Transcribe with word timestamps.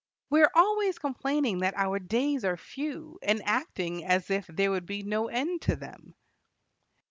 We 0.31 0.41
are 0.41 0.49
always 0.55 0.97
complaining 0.97 1.59
that 1.59 1.75
our 1.77 1.99
days 1.99 2.43
are 2.43 2.57
few, 2.57 3.19
and 3.21 3.39
acting 3.45 4.03
as 4.03 4.31
if 4.31 4.47
there 4.47 4.71
would 4.71 4.87
be 4.87 5.03
no 5.03 5.27
end 5.27 5.61
to 5.69 5.75
them." 5.75 6.15